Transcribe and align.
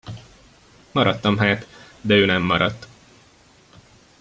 Maradtam 0.91 1.37
hát, 1.37 1.67
de 2.01 2.15
ő 2.15 2.25
nem 2.25 2.41
maradt. 2.43 2.87